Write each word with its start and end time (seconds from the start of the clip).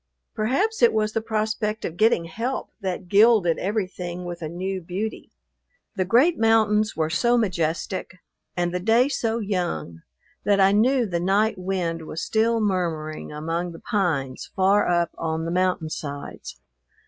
Perhaps 0.33 0.81
it 0.81 0.93
was 0.93 1.13
the 1.13 1.21
prospect 1.21 1.85
of 1.85 1.95
getting 1.95 2.25
help 2.25 2.71
that 2.81 3.07
gilded 3.07 3.59
everything 3.59 4.25
with 4.25 4.41
a 4.41 4.49
new 4.49 4.81
beauty. 4.81 5.29
The 5.95 6.05
great 6.05 6.39
mountains 6.39 6.95
were 6.97 7.11
so 7.11 7.37
majestic, 7.37 8.17
and 8.57 8.73
the 8.73 8.79
day 8.79 9.07
so 9.09 9.37
young 9.37 10.01
that 10.43 10.59
I 10.59 10.71
knew 10.71 11.05
the 11.05 11.19
night 11.19 11.59
wind 11.59 12.07
was 12.07 12.23
still 12.23 12.59
murmuring 12.59 13.31
among 13.31 13.73
the 13.73 13.79
pines 13.79 14.49
far 14.55 14.87
up 14.89 15.11
on 15.19 15.45
the 15.45 15.51
mountain 15.51 15.91
sides. 15.91 16.59